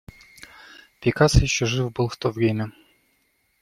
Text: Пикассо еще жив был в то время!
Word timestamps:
Пикассо 0.99 1.41
еще 1.43 1.67
жив 1.67 1.93
был 1.93 2.09
в 2.09 2.17
то 2.17 2.31
время! 2.31 2.71